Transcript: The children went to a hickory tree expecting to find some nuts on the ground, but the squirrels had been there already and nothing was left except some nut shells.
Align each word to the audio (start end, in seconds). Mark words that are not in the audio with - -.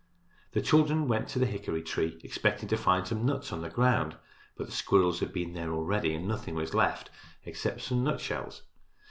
The 0.53 0.63
children 0.63 1.07
went 1.07 1.27
to 1.27 1.43
a 1.43 1.45
hickory 1.45 1.83
tree 1.83 2.19
expecting 2.23 2.67
to 2.69 2.75
find 2.75 3.05
some 3.07 3.23
nuts 3.23 3.53
on 3.53 3.61
the 3.61 3.69
ground, 3.69 4.17
but 4.57 4.65
the 4.65 4.71
squirrels 4.73 5.19
had 5.19 5.31
been 5.31 5.53
there 5.53 5.71
already 5.75 6.15
and 6.15 6.27
nothing 6.27 6.55
was 6.55 6.73
left 6.73 7.11
except 7.45 7.81
some 7.81 8.03
nut 8.03 8.19
shells. 8.19 8.63